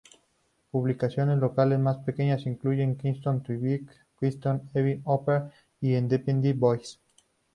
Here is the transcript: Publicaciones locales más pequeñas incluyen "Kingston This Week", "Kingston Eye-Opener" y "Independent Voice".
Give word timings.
Publicaciones 0.71 1.37
locales 1.37 1.77
más 1.77 1.97
pequeñas 1.99 2.47
incluyen 2.47 2.95
"Kingston 2.97 3.43
This 3.43 3.59
Week", 3.61 3.85
"Kingston 4.19 4.67
Eye-Opener" 4.73 5.51
y 5.79 5.95
"Independent 5.95 6.57
Voice". 6.57 6.97